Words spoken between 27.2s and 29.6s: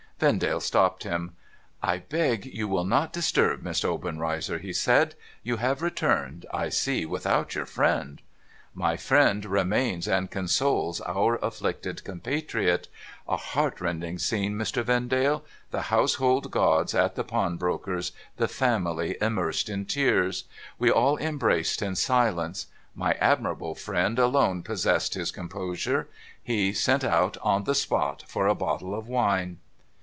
on the spot, for a bottle of wine.'